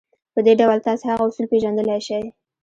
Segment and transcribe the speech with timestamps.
[0.33, 2.23] په دې ډول تاسې هغه اصول پېژندلای شئ.